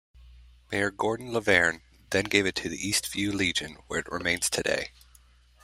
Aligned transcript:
Mayor 0.71 0.89
Gordon 0.89 1.31
Lavergne 1.31 1.83
then 2.09 2.23
gave 2.25 2.47
it 2.47 2.55
to 2.55 2.69
the 2.69 2.77
Eastview 2.83 3.31
Legion 3.31 3.77
where 3.85 3.99
it 3.99 4.11
remains 4.11 4.49
today. 4.49 4.93